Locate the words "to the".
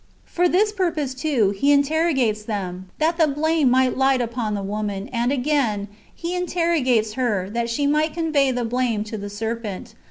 9.03-9.29